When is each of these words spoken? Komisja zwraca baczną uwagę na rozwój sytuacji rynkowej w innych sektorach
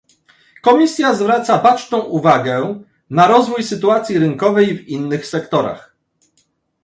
Komisja 0.61 1.13
zwraca 1.15 1.57
baczną 1.57 1.99
uwagę 2.01 2.83
na 3.09 3.27
rozwój 3.27 3.63
sytuacji 3.63 4.17
rynkowej 4.19 4.77
w 4.77 4.87
innych 4.89 5.25
sektorach 5.27 5.95